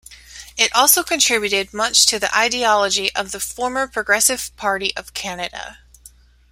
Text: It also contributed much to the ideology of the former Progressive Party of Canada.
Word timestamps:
It 0.57 0.75
also 0.75 1.03
contributed 1.03 1.75
much 1.75 2.07
to 2.07 2.17
the 2.17 2.35
ideology 2.35 3.13
of 3.13 3.31
the 3.31 3.39
former 3.39 3.85
Progressive 3.87 4.49
Party 4.57 4.91
of 4.97 5.13
Canada. 5.13 5.77